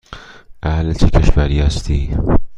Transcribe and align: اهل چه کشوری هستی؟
اهل 0.63 0.93
چه 0.93 1.09
کشوری 1.09 1.59
هستی؟ 1.59 2.15